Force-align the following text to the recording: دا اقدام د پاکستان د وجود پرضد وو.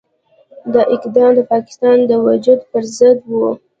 دا 0.73 0.81
اقدام 0.95 1.29
د 1.35 1.39
پاکستان 1.51 1.97
د 2.09 2.11
وجود 2.25 2.59
پرضد 2.71 3.17
وو. 3.37 3.51